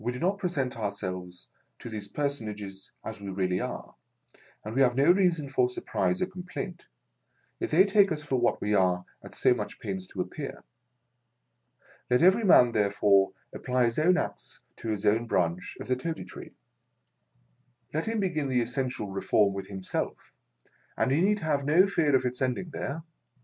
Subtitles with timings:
[0.03, 1.47] We do not present ourselves
[1.77, 3.93] to these personages as we really are,
[4.65, 6.87] and we have no reason for surprise or complaint,
[7.59, 10.63] if they take us for what we are at so much pains to appear.
[12.09, 16.25] Let every man, therefore, apply his own axe to his own branch of the Toady
[16.25, 16.53] Tree.
[17.93, 20.33] Let him begin the essential Reform with himself,
[20.97, 23.03] and he need have no fear of its ending there.